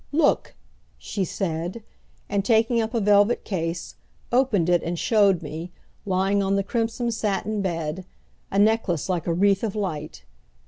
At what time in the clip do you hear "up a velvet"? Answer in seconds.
2.81-3.45